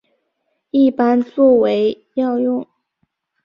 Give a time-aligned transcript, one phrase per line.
[0.71, 2.65] 一般作为药用。